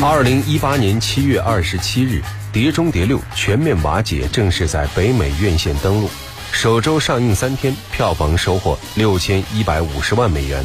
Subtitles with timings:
[0.00, 6.08] 二零一八年七月二十七日，《碟中谍六》全面瓦解，正式在北美院线登陆。
[6.52, 10.64] 首周上映三天，票房收获六千一百五十万美元，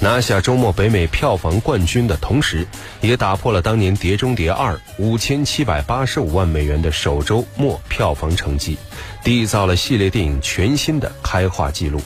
[0.00, 2.66] 拿下周末北美票房冠军的同时，
[3.02, 8.78] 也打破了当年《碟中谍二》五千七百八十五万美元的首周末票房成绩，
[9.22, 12.00] 缔造了系列电影全新的开画纪录。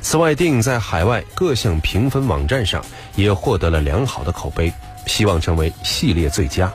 [0.00, 2.84] 此外，电影在海外各项评分网站上
[3.16, 4.72] 也获得了良好的口碑。
[5.08, 6.72] 希望成为系列最佳。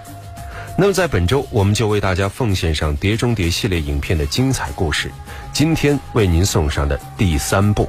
[0.75, 5.11] 那么在本周，我们就为大家奉献上《碟中谍》系列影片的精彩故事。
[5.53, 7.87] 今天为您送上的第三部。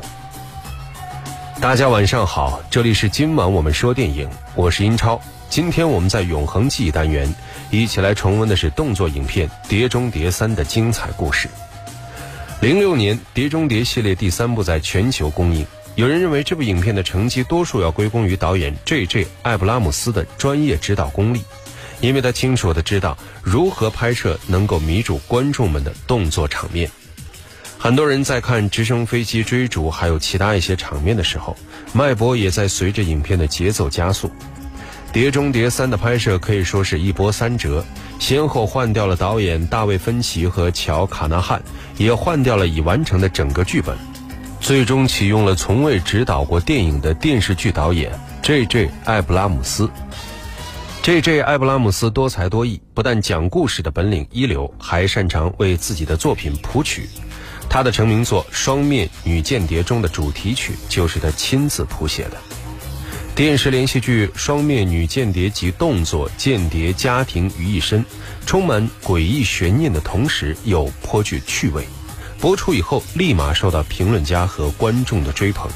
[1.61, 5.19] 大家晚上好，这里是今晚我们说电影，我是英超。
[5.49, 7.33] 今天我们在永恒记忆单元
[7.71, 11.49] 一起来重温的是动作影片《碟中谍三》的精彩故事。
[12.61, 15.67] 零六年，《碟中谍》系列第三部在全球公映。
[15.97, 19.29] 有人认为这部影片的成绩多数要归功于导演 J.J.
[19.43, 21.41] 艾布拉姆斯的专业指导功力，
[22.01, 26.91] 因为他清楚的知道如何拍摄能够迷住观众们的动作场面。
[27.79, 31.57] 很多人在看直升飞机追逐还有其他一些场面的时候，
[31.93, 34.27] 脉搏也在随着影片的节奏加速。
[35.13, 37.85] 《碟中谍三》的拍摄可以说是一波三折，
[38.19, 41.63] 先后换掉了导演大卫芬奇和乔卡纳汉，
[41.97, 43.97] 也换掉了已完成的整个剧本。
[44.65, 48.11] 最终启用了从未执导过电影的电视剧导演
[48.43, 48.89] J.J.
[49.05, 49.91] 艾布拉姆斯。
[51.03, 51.43] J.J.
[51.43, 57.07] 艾布拉姆斯多才多艺，不但讲故事的本领一流，还擅长为自己的作品谱曲。
[57.69, 62.39] 他的成名作《双面女间谍》中的主题曲就是他亲自谱写的。
[63.35, 68.03] 电视连续剧《双面女间谍》集动作、间谍、家庭于一身，
[68.47, 71.87] 充满诡异悬念的同时又颇具趣味。
[72.45, 75.67] 播出以后，立马受到评论家和观众的追捧。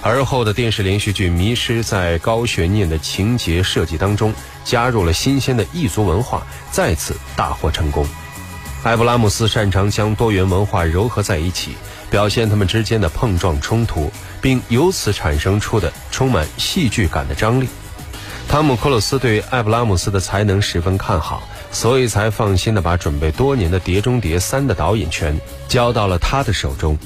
[0.00, 4.32] 而后的电视连续剧迷失在高悬念的情节设计当中，
[4.64, 8.06] 加入了新鲜的异族文化，再次大获成功。
[8.84, 11.72] 埃布拉姆斯擅长将多元文化糅合在一起，
[12.08, 14.08] 表现他们之间的碰撞冲突，
[14.40, 17.66] 并由此产生出的充满戏剧感的张力。
[18.48, 21.42] 汤姆·克鲁斯对艾布拉姆斯的才能十分看好。
[21.70, 25.38] 所以才放心的把准备多年的《碟中谍三》的导演权
[25.68, 26.96] 交到了他的手中。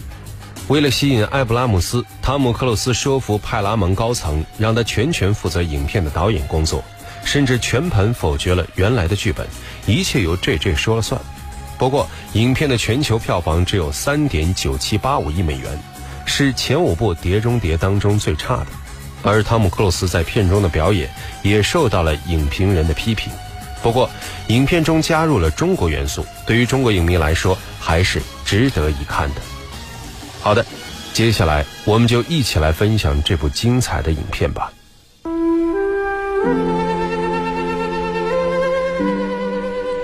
[0.68, 6.82] 为了吸引艾布拉姆斯，汤姆·克鲁斯说服派拉蒙高层，让他全权负责影片的导演工作，
[7.24, 9.44] 甚至全盘否决了原来的剧本，
[9.84, 10.76] 一切由 J.J.
[10.76, 11.20] 说了算。
[11.76, 15.76] 不过，影片的全球票房只有三点九七八五亿美元，
[16.24, 18.66] 是前五部《碟中谍》当中最差的。
[19.22, 21.08] 而汤姆·克鲁斯在片中的表演
[21.42, 23.32] 也受到了影评人的批评。
[23.82, 24.08] 不过，
[24.46, 29.40] 影片中加入了中国元素，对于中国影迷来说还是值得一看的。
[30.40, 30.64] 好的，
[31.12, 34.72] 接下来我们就一起来分享这部精彩的影片吧。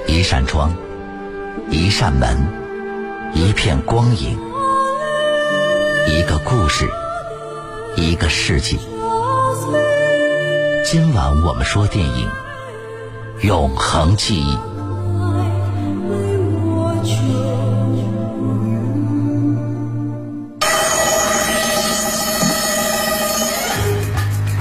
[0.09, 0.75] 一扇窗，
[1.71, 2.37] 一扇门，
[3.33, 4.37] 一片光影，
[6.09, 6.91] 一个故事，
[7.95, 8.79] 一个世纪。
[10.91, 12.27] 今晚我们说电影。
[13.43, 14.57] 永恒记忆。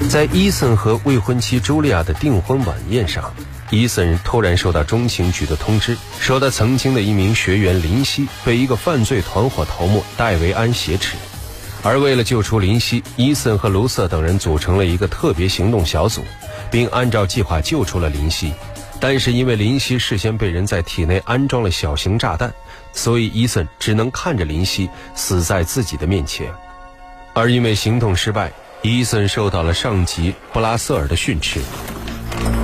[0.10, 3.34] 在伊森和未婚妻茱莉亚的订婚晚宴上，
[3.72, 11.16] 伊森突然收到中情局的通知，说他曾经的一名学员林夕被一个犯罪团伙头目戴维安挟持，
[11.84, 16.24] 而为了救出林夕，伊森和卢瑟等人组成了一个特别行动小组。
[16.70, 18.54] 并按照计划救出了林夕，
[19.00, 22.54] 但是因为林夕事先被人在体内安装了小型炸弹，
[22.94, 26.52] 所以伊森只能看着林夕死在自己的面前。
[27.34, 28.52] 而因为行动失败，
[28.82, 31.62] 伊森受到了上级布拉瑟尔的训斥。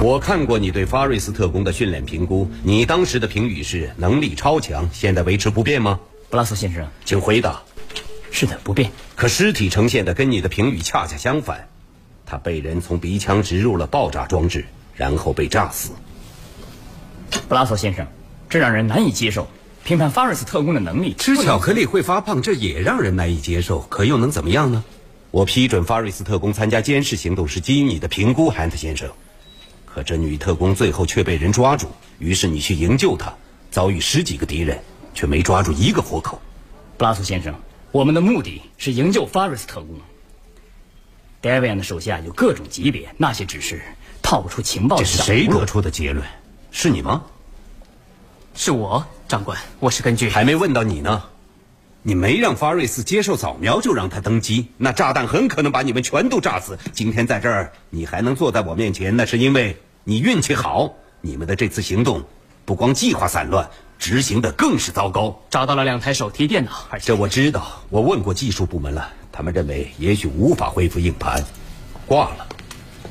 [0.02, 6.00] 我看过你对法瑞斯特工的训练评估，你当时的评语是能力超强，现在维持不变吗？
[6.30, 7.62] 布拉瑟先生，请回答。
[8.34, 8.92] 是的，不变。
[9.16, 11.70] 可尸体呈现的跟你的评语恰恰相反。
[12.26, 15.92] 他被人从鼻腔植入了爆炸装置，然后被炸死。
[17.48, 18.08] 布拉索先生，
[18.50, 19.48] 这让人难以接受。
[19.84, 23.82] 评判法瑞斯特工的能力，吃巧克力会发胖，这也让人难以接受。
[23.82, 24.84] 可又能怎么样呢？
[25.30, 29.12] 我批准法瑞斯特工参加监视行动是基于你的评估，汉特先生。
[29.86, 31.88] 可这女特工最后却被人抓住，
[32.18, 33.36] 于是你去营救她，
[33.70, 34.80] 遭遇十几个敌人，
[35.14, 36.42] 却没抓住一个活口。
[36.98, 37.54] 布拉索先生，
[37.94, 39.90] 我们的目的是营救法瑞斯特工。
[41.42, 43.80] 戴维安的手下有各种级别，那些只是
[44.20, 44.98] 套不出情报。
[44.98, 46.26] 这是谁得出的结论？
[46.72, 47.24] 是你吗？
[48.56, 49.56] 是我，长官。
[49.80, 51.24] 我是根据还没问到你呢。
[52.02, 56.76] 你没让法瑞斯接受扫描，就让他登机，那炸弹很可能把你们全都炸死。
[56.94, 60.92] 今天在这儿，你还能坐在我面前，那是因为你运气好，
[61.22, 62.24] 你们的这次行动
[62.66, 63.70] 不光计划散乱，
[64.04, 65.42] 执行的更是糟糕。
[65.50, 71.42] 找到了两台手提电脑，而且这我知道，我问过技术部门了，他们认为也许无法恢复硬盘，
[72.06, 72.46] 挂了。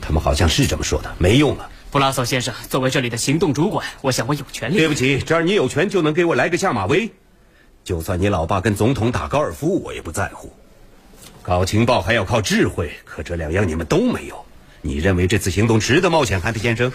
[0.02, 1.66] 他们好像是这么说的，没用了。
[1.90, 4.76] 布拉索先生作为这里的行动主管，我想我有权利。
[4.76, 7.10] 对不起，这儿你有权就能给我来个下马威，
[7.82, 10.52] 就算你老爸跟总统打高尔夫，我也不在乎。
[11.40, 14.44] 搞情报还要靠智慧，可这两样你们都没有。
[14.82, 16.92] 你认为这次行动值得冒险，汉特先生？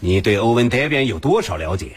[0.00, 1.94] 你对欧文·戴维有多少了解？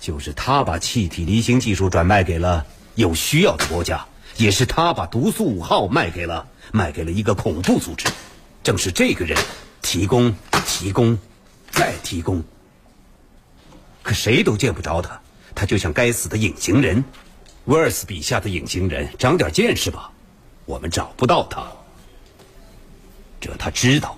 [0.00, 2.64] 就是他把气体离心技术转卖给了
[2.94, 8.08] 有需要的国家，也是他把毒素五号卖给了卖给了一个恐怖组织。
[8.62, 9.36] 正是这个人
[9.82, 10.34] 提供、
[10.64, 11.18] 提供、
[11.70, 12.42] 再提供，
[14.02, 15.20] 可谁都见不着他，
[15.54, 17.04] 他就像该死的隐形人。
[17.66, 20.10] 威尔斯笔下的隐形人，长点见识吧！
[20.64, 21.66] 我们找不到他，
[23.40, 24.16] 这他知道，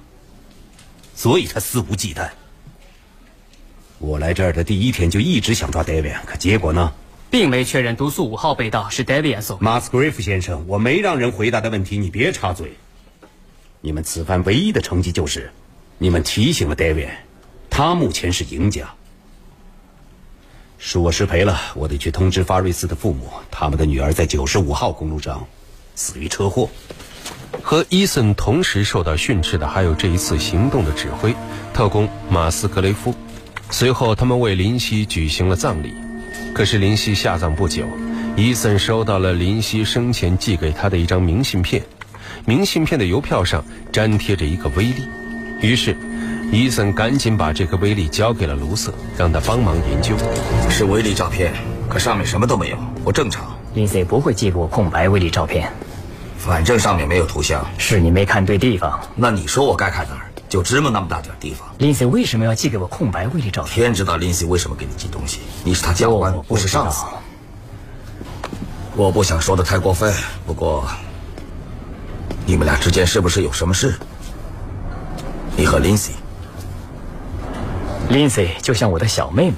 [1.19, 2.29] 所以他肆无忌惮。
[3.99, 6.93] 我来这儿的第一天就一直想抓 David，可结果呢？
[7.29, 9.63] 并没确认毒素五号被盗是 David 所为。
[9.65, 12.77] 马斯格瑞夫先生，我没让人回答的问题，你别插嘴。
[13.81, 15.51] 你们此番唯一的成绩就是，
[15.99, 17.11] 你们提醒了 David，
[17.69, 18.95] 他目前是赢家。
[20.81, 25.45] 恕我失陪了，我得去通知法瑞斯的父母，他们的女儿在九十五号公路上
[25.97, 26.71] 死于车祸。
[27.63, 31.35] 和伊森同时受到训斥的还有这一次行动的指挥
[31.73, 33.15] 特工马斯格雷夫。
[33.71, 35.95] 随后，他们为林夕举行了葬礼。
[36.55, 37.85] 可是林夕下葬不久，
[38.37, 41.83] 伊森收到了林夕生前寄给他的一张明信片，
[42.45, 45.09] 明信片的邮票上粘贴着一个威力。
[45.61, 45.97] 于是。
[46.51, 50.17] 伊森赶紧把这个威力交给了卢瑟，让他帮忙研究。
[50.71, 51.53] 是威力照片，
[51.91, 53.55] 可上面什么都没有，不正常。
[53.75, 55.71] 林森不会寄给我空白威力照片，
[56.49, 57.63] 反正上面没有图像。
[57.77, 58.99] 是你没看对地方。
[59.15, 60.25] 那你说我该看哪儿？
[60.49, 61.69] 就芝麻那么大点地方。
[61.77, 63.75] 林 y 为什么要寄给我空白威力照片？
[63.75, 65.41] 天知道林 y 为什么给你寄东西。
[65.63, 67.05] 你是他教官，不是上司。
[68.97, 70.11] 我不想说的太过分，
[70.47, 70.89] 不过，
[72.47, 73.95] 你们俩之间是不是有什么事？
[75.55, 76.15] 你和林 y
[78.11, 79.57] Lindsay 就像我的小妹妹，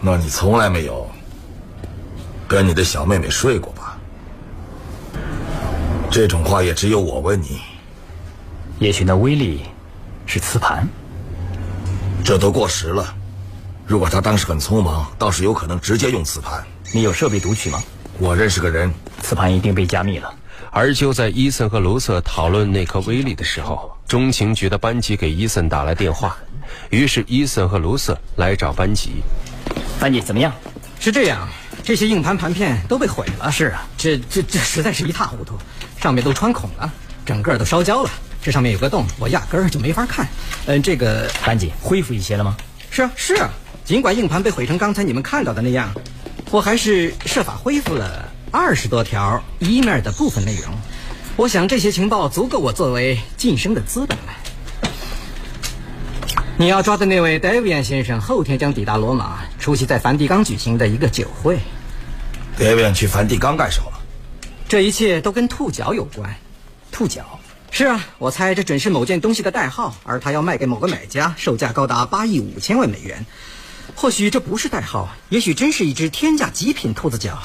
[0.00, 1.10] 那你从来没有
[2.46, 3.81] 跟你的小妹妹睡过吧？
[6.12, 7.58] 这种话也只有我问你。
[8.78, 9.62] 也许那威力
[10.26, 10.86] 是磁盘，
[12.22, 13.14] 这都过时了。
[13.86, 16.62] 如果他当时很匆忙，倒是有可能直接用磁盘。
[16.92, 17.82] 你有设备读取吗？
[18.18, 18.92] 我认识个人，
[19.22, 20.34] 磁盘一定被加密了。
[20.70, 26.36] 而就在伊森和卢瑟讨论那颗威力的时候，中情局的班级给伊森打来电话。
[26.90, 29.22] 于是伊森和卢瑟来找班级。
[29.98, 30.52] 班级怎么样？
[31.00, 31.48] 是这样，
[31.82, 33.50] 这些硬盘盘片都被毁了。
[33.50, 35.56] 是啊，这这这实在是一塌糊涂，
[36.02, 36.92] 上面都穿孔了，
[37.24, 38.10] 整个都烧焦了。
[38.42, 40.26] 这上面有个洞，我压根儿就没法看。
[40.66, 42.56] 嗯，这个赶紧恢复一些了吗？
[42.90, 43.48] 是啊，是啊。
[43.84, 45.94] 尽管硬盘被毁成刚才你们看到的那样，
[46.50, 50.74] 我还是设法恢复了二十多条 email 的部分内容。
[51.36, 54.34] 我想这些情报足够我作为晋升的资本了。
[56.58, 61.60] 你要抓的那位戴维安先生后天将抵达罗马，出席在梵蒂冈举行的一个酒会。
[62.58, 63.91] 戴维安去梵蒂冈干什么？
[64.72, 66.34] 这一切都跟兔角有关。
[66.90, 67.38] 兔角？
[67.70, 73.26] 是啊，我猜这准是某件东西的代号，而他要卖给某个买家，售价高达八亿五千万美元。
[73.94, 77.38] 或许这不是代号，也许真是一只天价极品兔子角。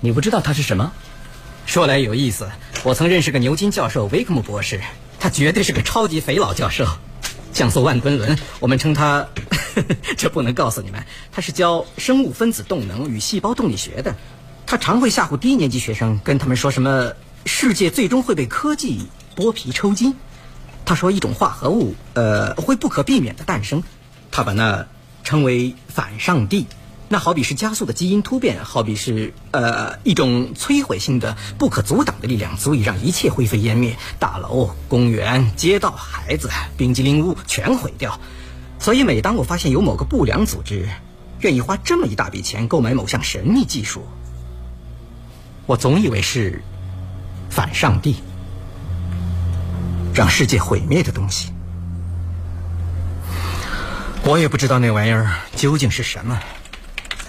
[0.00, 0.90] 你不知道它是什么？
[1.66, 2.50] 说来有意思，
[2.82, 4.80] 我曾认识个牛津教授维克姆博士，
[5.18, 6.86] 他绝对是个超级肥佬教授。
[7.52, 9.28] 降速万吨轮，我们称他，
[10.16, 11.04] 这不能告诉你们。
[11.30, 14.16] 他是教生物分子动能与细胞动力学的，
[14.70, 17.12] 他常会吓唬低年级学生，跟他们说什么
[17.44, 20.14] 世界最终会被科技剥皮抽筋。
[20.84, 23.82] 他说一种化合物，呃，会不可避免的诞生，
[24.30, 24.86] 他把那
[25.24, 26.68] 称为反上帝。
[27.08, 38.20] 那好比是加速的基因突变，好比是呃一种摧毁性的、不可阻挡的力量，足以让一切灰飞烟灭，大楼、公园、街道、孩子、冰激凌屋全毁掉。
[38.78, 40.88] 所以，每当我发现有某个不良组织
[41.40, 44.04] 愿意花这么一大笔钱购买某项神秘技术，
[45.70, 46.60] 我总以为是
[47.48, 48.16] 反上帝、
[50.12, 51.52] 让世界毁灭的东西。
[54.24, 56.36] 我也不知道那玩意儿究竟是什么。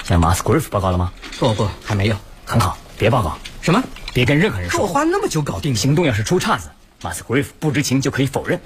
[0.04, 1.14] 向马斯格瑞夫报告了吗？
[1.38, 2.16] 不不，还没有。
[2.44, 3.38] 很好，别报告。
[3.62, 3.80] 什么？
[4.12, 4.82] 别跟任何人说。
[4.82, 6.68] 我花那么久搞定行动，要是出岔子，
[7.04, 8.60] 马斯格瑞夫不知情就可以否认。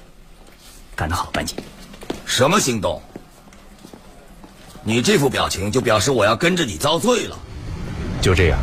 [0.96, 1.54] 干得好，班级。
[2.26, 3.04] 什么行动？
[4.86, 7.38] 你这副表情就表示我要跟着你遭罪了。
[8.22, 8.58] 就这样，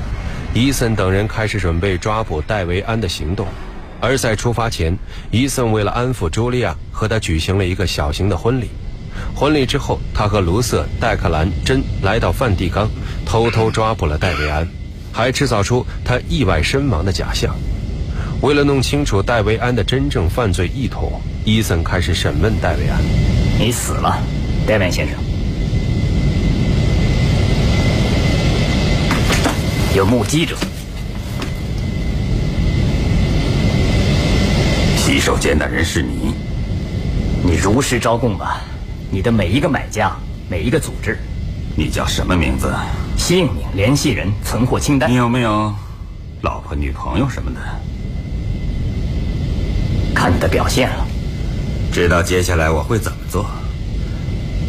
[0.54, 3.46] 伊森等人开始准备抓捕戴维安的行动。
[4.00, 4.96] 而在出发前，
[5.30, 8.68] 伊森为了安抚茱莉亚，和她举行了一个小型的婚礼。
[9.34, 12.90] 婚礼之后，他和卢瑟、戴克兰、珍来到梵蒂冈，
[13.24, 14.68] 偷偷抓捕了戴维安，
[15.12, 17.54] 还制造出他意外身亡的假象。
[18.42, 21.12] 为了弄清楚戴维安的真正犯罪意图，
[21.44, 23.00] 伊森开始审问戴维安
[23.58, 24.18] ：“你死了，
[24.66, 25.31] 戴维安先生。
[29.94, 30.56] 有目击者。
[34.96, 36.32] 洗手间的人是你，
[37.44, 38.62] 你如实招供吧。
[39.10, 40.12] 你的每一个买家，
[40.48, 41.18] 每一个组织。
[41.76, 42.72] 你叫什么名字？
[43.18, 45.10] 姓名、联系人、存货清单。
[45.10, 45.70] 你有没有
[46.40, 47.60] 老婆、女朋友什么的？”
[50.16, 51.06] 看你的表现了，
[51.92, 53.44] 知道接下来我会怎么做？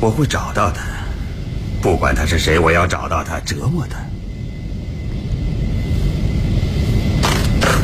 [0.01, 0.82] 我会找到他，
[1.82, 3.98] 不管他是谁，我要找到他，折磨他。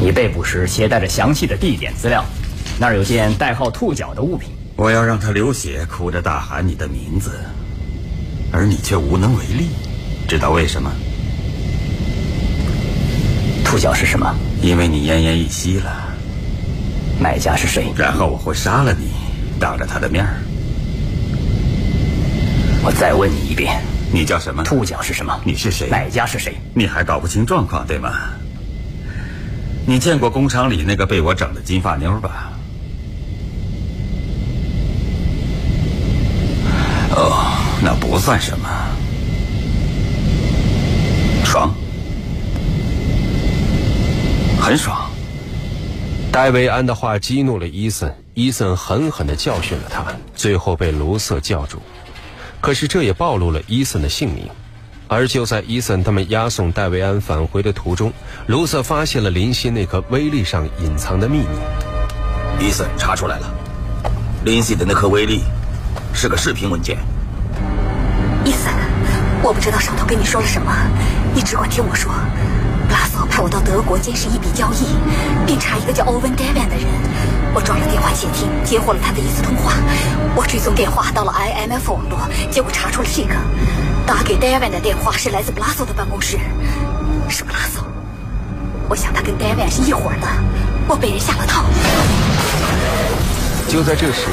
[0.02, 2.24] 你被捕时携带着详细的地点资料，
[2.80, 4.50] 那儿有件代号“兔脚”的物品。
[4.78, 7.32] 我要让他流血，哭着大喊你的名字，
[8.50, 9.68] 而你却无能为力。
[10.26, 10.90] 知道为什么？
[13.66, 14.34] 兔脚是什么？
[14.62, 16.14] 因为你奄奄一息了。
[17.20, 17.92] 买家是谁？
[17.98, 19.10] 然后我会杀了你，
[19.60, 20.36] 当着他的面儿。
[22.82, 23.82] 我再问你一遍，
[24.14, 24.64] 你叫什么？
[24.64, 25.38] 兔脚是什么？
[25.44, 25.90] 你是谁？
[25.90, 26.56] 买家是谁？
[26.74, 28.30] 你还搞不清状况对吗？
[29.90, 32.52] 你见过工厂里那个被我整的金发妞吧？
[37.10, 38.70] 哦，那不算什么。
[41.44, 41.74] 爽，
[44.62, 45.10] 很爽。
[46.32, 50.06] 戴维安的话激怒了伊森，伊森狠狠的教训了他，
[50.36, 51.82] 最后被卢瑟叫住。
[52.62, 54.50] 可是这也暴露了伊森的姓名。
[55.10, 58.14] 而就在伊森他们押送戴维安返回的途中，
[58.46, 61.46] 卢瑟发现了林西那颗威力上隐藏的秘密。
[62.60, 63.52] 伊森查出来了，
[64.46, 65.42] 林西的那颗威力
[66.14, 67.00] 是个视频文件。
[68.46, 68.72] 伊森，
[69.42, 70.72] 我不知道上头跟你说了什么，
[71.34, 72.14] 你只管听我说。
[72.92, 74.96] 拉索派我到德国监视一笔交易，
[75.48, 76.86] 并查一个叫欧文·戴维安的人。
[77.54, 79.74] 我装了电话窃听，截获了他的一次通话。
[80.36, 82.20] 我追踪电话到了 IMF 网络，
[82.52, 83.36] 结果查出了这个
[84.06, 86.38] 打给戴维安的电话是来自布拉索的办公室。
[87.28, 87.84] 是布拉索，
[88.88, 90.28] 我想他跟戴维安是一伙的。
[90.88, 91.66] 我被人下了套。
[93.68, 94.28] 就在这时，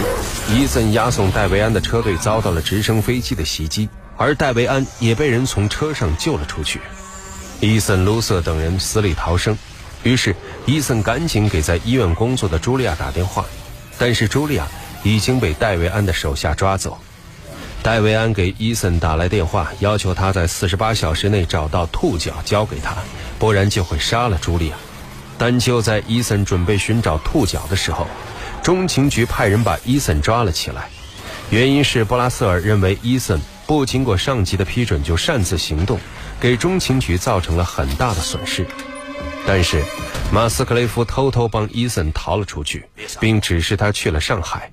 [0.50, 6.80] 伊森押送戴维安的车队遭到了直升飞机的袭击，而戴维安也被人从车上救了出去。
[7.60, 9.58] 伊森、卢瑟等人死里逃生，
[10.06, 10.32] 于是
[10.66, 13.44] 伊森赶紧给在医院工作的茱莉亚打电话，
[13.98, 14.64] 但是茱莉亚
[15.02, 16.96] 已经被戴维安的手下抓走。
[17.82, 22.94] 戴维安给伊森打来电话，要求他在四十八小时内找到兔脚交给他，
[23.36, 24.76] 不然就会杀了茱莉亚。
[25.36, 28.06] 但就在伊森准备寻找兔脚的时候，
[28.62, 30.88] 中情局派人把伊森抓了起来，
[31.50, 35.98] 原因是布拉瑟尔认为伊森不经过上级的批准就擅自行动。
[36.38, 38.64] 给中情局造成了很大的损失，
[39.46, 39.82] 但是
[40.32, 42.84] 马斯克雷夫偷偷帮伊森逃了出去，
[43.20, 44.72] 并指示他去了上海。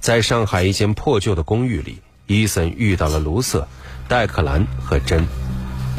[0.00, 3.66] 在上海一间破旧的公寓里，伊森遇到了卢瑟、
[4.08, 5.24] 戴克兰和珍。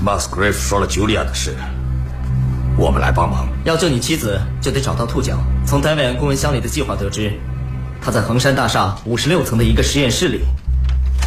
[0.01, 1.55] 马斯克雷夫说了茱莉亚的事，
[2.77, 3.47] 我们来帮忙。
[3.65, 5.37] 要救你妻子，就得找到兔脚。
[5.65, 7.33] 从戴维安公文箱里的计划得知，
[8.01, 10.41] 他在衡山大厦五十六层的一个实验室里。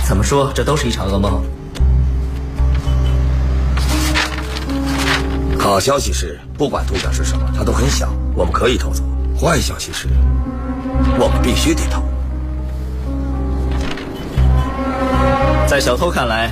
[0.07, 1.43] 怎么说，这都是一场噩梦。
[5.67, 9.03] 好消息是，不管兔脚是什么，它都很小，我们可以偷走。
[9.39, 10.09] 坏消息是，
[11.19, 12.03] 我们必须得偷。
[15.67, 16.51] 在小偷看来，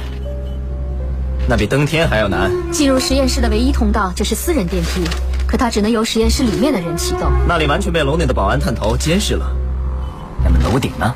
[1.49, 2.51] 那比登天还要难。
[2.73, 5.03] 进入实验室的唯一通道，就是私人电梯，
[5.47, 7.31] 可它只能由实验室里面的人启动。
[7.47, 9.47] 那里完全被楼内的保安探头监视了。
[10.43, 11.15] 那么楼顶呢？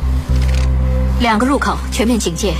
[1.20, 2.54] 两个入口全面警戒，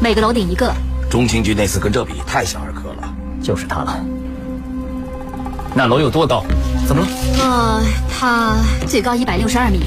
[0.00, 0.70] 每个楼顶一个。
[1.08, 3.14] 中情局那次跟这比，太小儿科了。
[3.40, 4.04] 就是他了。
[5.76, 6.44] 那楼有多高？
[6.86, 7.08] 怎么了？
[7.42, 9.80] 呃，它最高一百六十二米。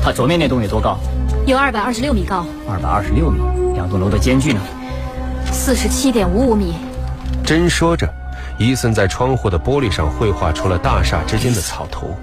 [0.00, 0.96] 它左面那栋有多高？
[1.44, 2.46] 有二百二十六米高。
[2.70, 3.40] 二百二十六米，
[3.74, 4.60] 两栋楼的间距呢？
[5.50, 6.76] 四十七点五五米。
[7.44, 8.08] 真说着，
[8.58, 12.16] 伊森在窗户的玻璃上绘画出了大厦之间的草图。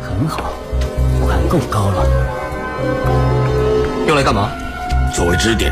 [0.00, 0.52] 很好，
[1.20, 2.06] 我看够高了。
[4.06, 4.48] 用来干嘛？
[5.14, 5.70] 作为支点。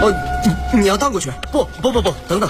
[0.00, 0.14] 哦，
[0.72, 1.32] 你你要荡过去？
[1.50, 2.48] 不不不不，等等。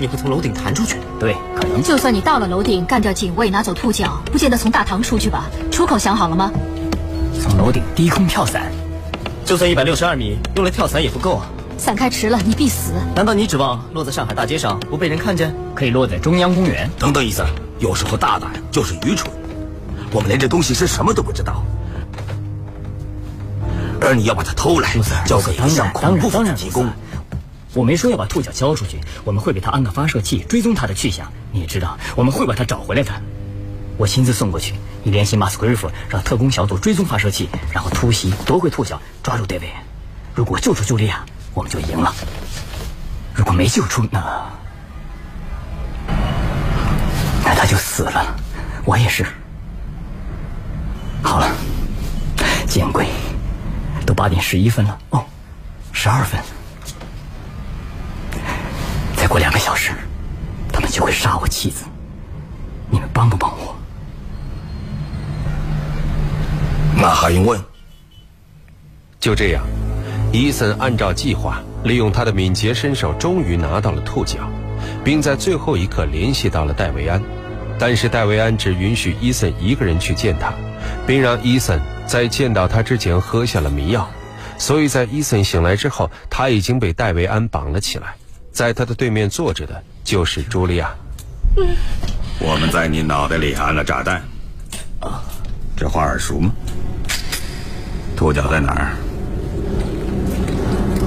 [0.00, 0.96] 你会从楼顶弹出去？
[1.18, 1.82] 对，可能。
[1.82, 5.44] 就算你到了楼顶，干掉警卫，拿走兔脚，不见得从大堂出去吧？
[5.70, 6.50] 出口想好了吗？
[7.38, 8.72] 从楼顶低空跳伞，
[9.44, 11.46] 就算一百六十二米，用来跳伞也不够啊！
[11.76, 12.92] 伞开迟了，你必死。
[13.14, 15.54] 难道你指望落在上海大街上不被人看见？
[15.74, 16.90] 可以落在中央公园。
[16.98, 17.44] 等等，意思，
[17.78, 19.30] 有时候大胆就是愚蠢。
[20.12, 21.62] 我们连这东西是什么都不知道，
[24.00, 26.86] 而你要把它偷来，交给向恐怖分子提供。
[27.72, 31.32] 我没说要把兔脚交出去，我们会给他安个发射器，追踪他的去向。
[31.52, 33.12] 你也知道，我们会把他找回来的。
[33.96, 34.74] 我亲自送过去，
[35.04, 39.70] 你联系马斯奎夫，让特工小组追踪发射器，然后突袭夺回兔脚，抓住戴维。
[40.34, 41.24] 如果救出茱莉亚，
[41.54, 42.12] 我们就赢了；
[43.34, 44.50] 如果没救出，那
[47.44, 48.36] 那他就死了。
[48.84, 49.24] 我也是。
[51.22, 51.52] 好了，
[52.66, 53.06] 见鬼，
[54.06, 54.98] 都八点十一分了。
[55.10, 55.24] 哦，
[55.92, 56.40] 十二分。
[59.30, 59.92] 再过两个小时，
[60.72, 61.84] 他们就会杀我妻子。
[62.90, 63.76] 你们帮不帮我？
[66.96, 67.60] 那还用问？
[69.20, 69.62] 就这样，
[70.32, 74.50] 伊森按照计划，利用他的敏捷身手，终于拿到了兔脚，
[75.04, 77.22] 并在最后一刻联系到了戴维安。
[77.78, 80.52] 但是戴维安只允许伊森一个人去见他，
[81.06, 84.10] 并让伊森在见到他之前喝下了迷药。
[84.58, 88.16] 所以在伊森醒来之后，他已经被戴维安绑了起来。
[88.52, 90.90] 在他的对面坐着的就是茱莉亚。
[92.38, 94.22] 我们在你脑袋里安了炸弹。
[95.00, 95.22] 啊，
[95.76, 96.50] 这话耳熟吗？
[98.16, 98.96] 兔脚在哪儿？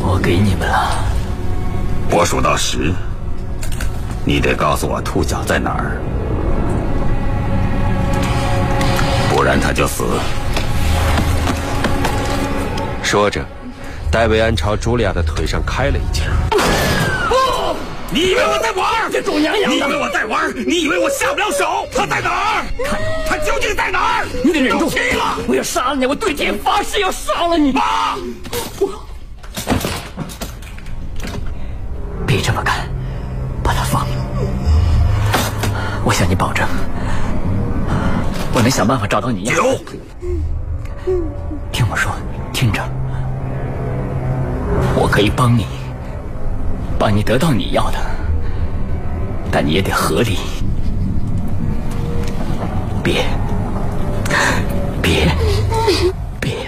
[0.02, 1.06] 我给你们了。
[2.10, 2.92] 我数到十，
[4.26, 5.98] 你得告诉我兔脚在哪儿，
[9.30, 10.04] 不然他就死。
[13.04, 13.46] 说着，
[14.14, 16.28] 戴维安朝茱莉亚的腿上开了一枪。
[16.52, 17.76] 不
[18.14, 19.12] 你以为我在玩？
[19.12, 20.54] 这种娘你以为我在玩？
[20.68, 21.88] 你以为我下不了手？
[21.92, 22.64] 他在哪儿？
[22.86, 24.28] 看，他究竟在哪儿？
[24.44, 24.88] 你得忍住！
[24.88, 25.40] 气了！
[25.48, 26.06] 我要杀了你！
[26.06, 27.72] 我对天发誓要杀了你！
[27.72, 28.16] 妈！
[32.28, 32.88] 别这么干，
[33.64, 34.16] 把他放了！
[36.06, 36.68] 我向你保证，
[38.54, 39.46] 我能想办法找到你。
[39.46, 39.76] 九，
[41.72, 42.12] 听我说，
[42.54, 43.03] 听着，我
[45.14, 45.68] 可以帮你。
[46.98, 48.00] 帮你得到你要的，
[49.52, 50.40] 但你也得合理。
[53.04, 53.24] 别，
[55.04, 55.32] 别，
[56.42, 56.68] 别！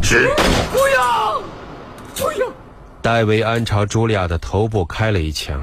[0.00, 0.30] 是。
[0.70, 1.42] 不要，
[2.14, 2.46] 不要！
[3.02, 5.60] 戴维安朝茱莉亚的头部开了一枪。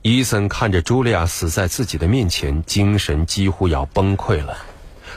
[0.00, 4.56] 伊森看着茱莉亚死在自己的面前，精神几乎要崩溃了。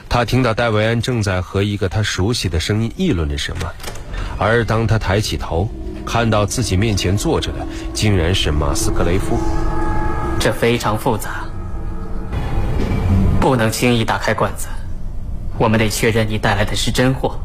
[0.08, 3.72] 他听到戴维安正在和一个他熟悉的声音议论着什么，
[4.38, 5.68] 而当他抬起头。
[6.06, 9.36] 看到自己面前坐着的，竟然是马斯克雷夫。
[10.38, 11.44] 这非常复杂，
[13.40, 14.68] 不能轻易打开罐子。
[15.58, 17.38] 我们得确认你带来的是真货，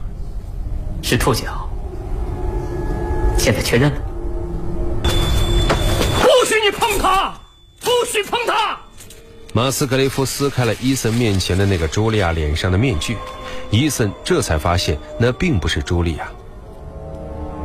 [1.02, 1.67] 是兔角。
[3.38, 3.97] 现在确认了。
[5.04, 7.34] 不许你碰他！
[7.80, 8.78] 不许碰他！
[9.54, 13.17] 马斯克雷夫撕开了伊森面前的那个茱莉亚脸上的面具，
[13.69, 16.30] 伊森这才发现那并不是茱莉亚。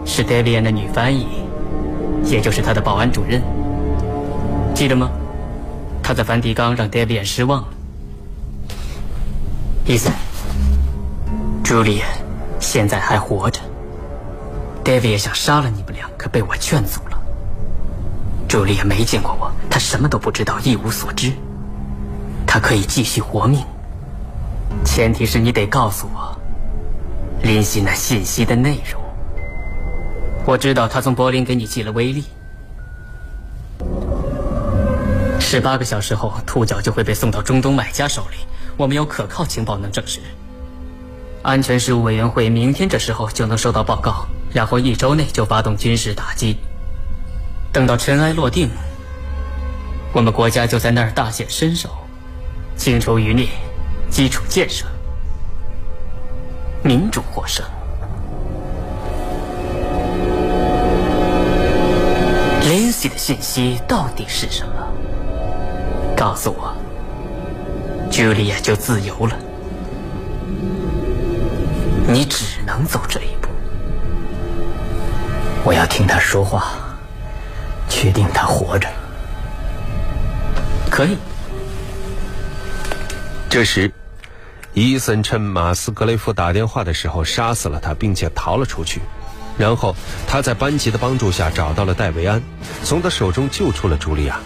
[0.07, 1.27] 是戴维安的女翻译，
[2.25, 3.43] 也就是他的保安主任。
[4.75, 5.11] 记得吗？
[6.03, 7.69] 他在梵蒂冈让戴维安失望了。
[9.85, 10.13] 伊森，
[11.65, 12.09] 朱莉安
[12.61, 13.61] 现在还活着。
[14.85, 17.19] 戴维安想杀了你们俩，可被我劝阻了。
[18.47, 21.33] 朱莉安没见过我，她什么都不知道，一无所知。
[22.47, 23.65] 她可以继续活命，
[24.85, 26.39] 前提是你得告诉我
[27.43, 29.03] 林西那信息的内容。
[30.47, 32.25] 我知道他从柏林给你寄了威力。
[35.41, 38.37] 十八个小时后，兔脚就会被送到中东买家手里。
[38.77, 40.21] 我们有可靠情报能证实。
[41.43, 46.57] 安全事务委员会明天这时候就能收到报告，然后一周内就发动军事打击。
[47.73, 48.71] 等到尘埃落定，
[50.13, 51.91] 我们国家就在那儿大显身手，
[52.77, 53.49] 清除余孽，
[54.11, 54.87] 基础建设，
[56.85, 57.65] 民主获胜。
[63.09, 64.73] 的信息到底是什么？
[66.17, 66.75] 告诉我
[68.11, 69.37] ，Julia 就自由了。
[72.09, 73.49] 你只能走这一步。
[75.65, 76.75] 我要听他说话，
[77.89, 78.89] 确定他活着。
[80.91, 81.19] 可以。
[83.51, 83.91] 这时，
[84.73, 89.03] 伊森趁马斯格雷夫打电话的时候杀死了他，并且逃了出去。
[89.59, 89.95] 然后
[90.27, 92.43] 他在班吉的帮助下找到了戴维安，
[92.85, 94.39] 从他手中救出了茱莉亚。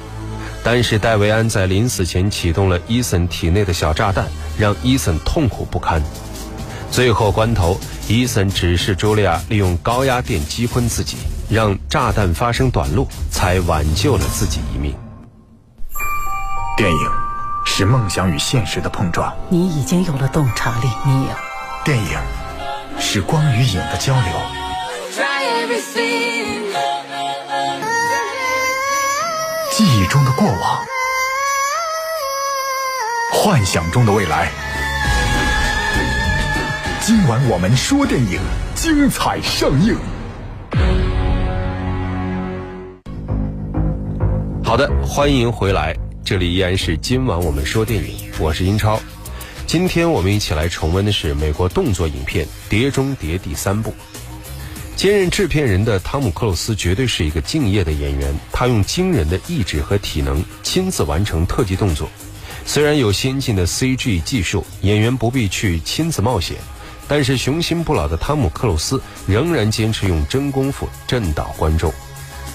[0.63, 4.27] 但是戴维安在临死前启动了伊森体内的小炸弹，
[4.59, 6.03] 让伊森痛苦不堪。
[6.91, 11.17] 最后关头，伊森指示茱莉亚利用高压电击昏自己，
[11.49, 14.95] 让炸弹发生短路，才挽救了自己一命。
[16.77, 16.99] 电影
[17.65, 19.33] 《是梦想与现实的碰撞。
[19.49, 21.31] 你已经有了洞察力，你有。
[21.85, 22.19] 电影
[22.99, 24.60] 是光与影的交流。
[29.71, 30.85] 记忆中的过往，
[33.33, 34.51] 幻想中的未来。
[37.01, 38.41] 今晚我们说电影，
[38.75, 39.97] 精彩上映。
[44.65, 48.99] 好的，欢迎回来，这里依然是今晚我们说电影，我是英超。
[49.69, 53.95] 今天我们一起来重温的是美国动作影片《碟中谍》第三部。
[55.01, 62.07] 兼任制片人的汤姆·克鲁斯绝对是一个敬业的演员，他用惊人的意志和体能亲自完成特技动作。
[62.67, 66.59] 虽然有先进的 CG 技术，演员不必去亲自冒险，
[67.09, 71.91] 但是雄心不老的汤姆·克鲁斯仍然坚持用真功夫震倒观众。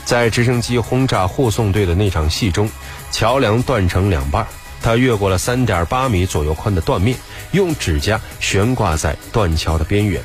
[0.06, 2.70] 在直升机轰炸护送队的那场戏中，
[3.12, 4.46] 桥梁断成两半，
[4.84, 7.18] 他越过了三点八米左右宽的断面，
[7.54, 10.22] 用指甲悬挂在断桥的边缘。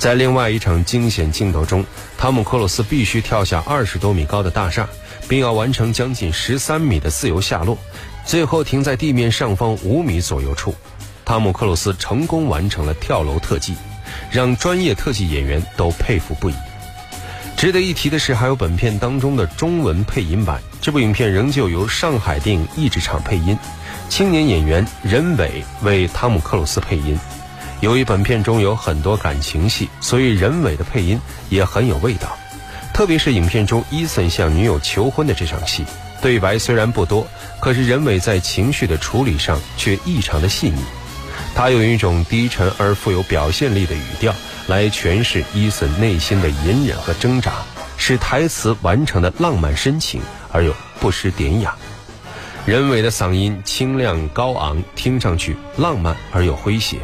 [0.00, 1.84] 在另外一场惊险镜头中，
[2.16, 4.88] 汤姆·克鲁斯必须跳下二十多米高的大厦，
[5.28, 7.76] 并要完成将近十三米的自由下落，
[8.24, 10.74] 最后停在地面上方五米左右处。
[11.22, 13.74] 汤姆·克鲁斯成功完成了跳楼特技，
[14.30, 16.54] 让专业特技演员都佩服不已。
[17.54, 20.62] 值得一提的是，还有本片当中的中文配音版。
[20.80, 23.54] 这部影片仍旧由上海电影译制厂配音，
[24.08, 27.18] 青年演员任伟为汤姆·克鲁斯配音。
[27.80, 32.36] 由于本片中有很多感情戏，所以任伟的配音也很有味道。
[32.92, 35.86] 特别是影片中伊森向女友求婚的这场戏，
[36.20, 37.26] 对白虽然不多，
[37.58, 40.82] 可是任伟在情绪的处理上却异常的细腻。
[41.54, 44.34] 他用一种低沉而富有表现力的语调
[44.66, 47.54] 来诠释伊森内心的隐忍和挣扎，
[47.96, 50.20] 使台词完成的浪漫深情
[50.52, 51.74] 而又不失典雅。
[52.66, 56.98] 任伟的嗓音清亮高昂，听上去浪漫而又诙谐。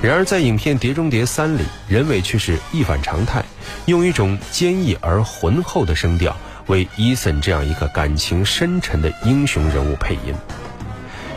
[0.00, 3.44] 然而，在影片《碟中谍三》里，任伟却是一反常态，
[3.86, 6.36] 用一种坚毅而浑厚的声调
[6.68, 10.32] 为伊森这样一个感情深沉的英雄人物配音。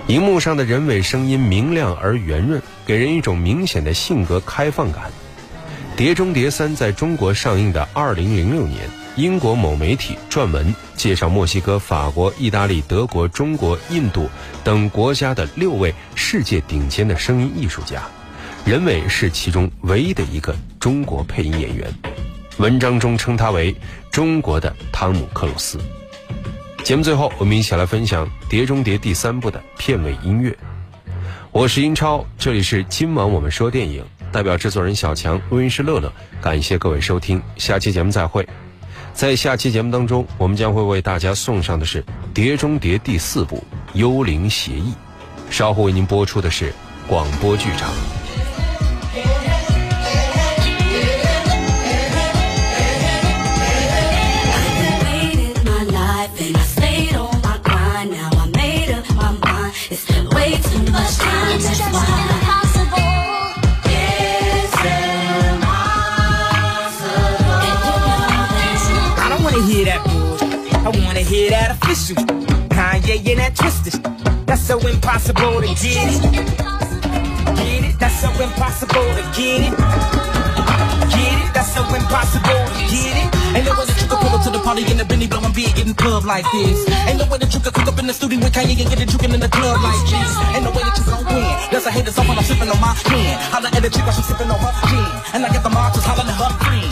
[0.06, 5.06] 荧幕上的任伟声音明亮而圆润，给人一种明显的性格开放感。
[5.98, 14.30] 《碟中谍三》在中国上映的2006年，英国某媒体撰文介绍墨西哥、法国、意大利、德国、中国、印度
[14.64, 18.04] 等国家的六位世界顶尖的声音艺术家。
[18.64, 21.92] 任伟是其中唯一的一个中国配音演员，
[22.58, 23.76] 文章中称他为
[24.12, 25.80] 中国的汤姆·克鲁斯。
[26.84, 30.56] 节目最后，我们一起来分享《碟中谍》第三部的片尾音乐。
[31.52, 38.48] 我是英超，这里是今晚我们说电影，代表制作人小强、录音师乐乐，感谢各位收听，下期节目再会。
[39.14, 42.02] 在下期节目当中，我们将会为大家送上的是
[42.34, 43.58] 《碟中谍》第四部
[43.98, 44.92] 《幽灵协议》，
[45.50, 46.72] 稍后为您播出的是
[47.08, 47.92] 广播剧场。
[72.12, 72.42] Official.
[72.70, 74.04] Kanye and that twisted.
[74.46, 76.22] That's so impossible to get it.
[77.56, 78.00] Get it?
[78.00, 79.74] That's so impossible to get it.
[81.12, 81.50] Get it?
[81.54, 83.28] That's so impossible to get it.
[83.56, 85.54] Ain't no way that you can pull up to the party in the Benny blowing
[85.54, 86.88] beer, getting club like this.
[87.08, 89.00] Ain't no way that you can cook up in the studio with Kanye and get
[89.00, 90.32] it juking in the club like this.
[90.56, 91.48] Ain't no way that you gon' win.
[91.72, 93.40] There's a haters off when I'm sipping on my pen.
[93.52, 95.12] Holla at the chick while she sipping on her gin.
[95.36, 96.91] And I get the marchers hollering at her friends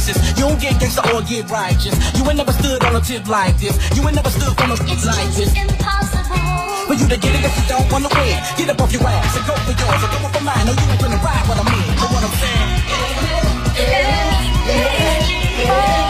[0.00, 0.38] gracious.
[0.38, 1.94] You don't get gangsta or get righteous.
[2.16, 3.76] You ain't never stood on a tip like this.
[3.96, 5.52] You ain't never stood on a tip like this.
[5.54, 6.88] Impossible.
[6.88, 8.38] But you to get it if you don't wanna win.
[8.56, 10.02] Get up off your ass and go for yours.
[10.04, 10.66] Or go for mine.
[10.66, 11.96] No, you ain't gonna ride what I'm in.
[11.96, 12.80] Know what I'm saying?
[13.80, 15.00] Yeah, yeah,
[15.64, 16.09] yeah,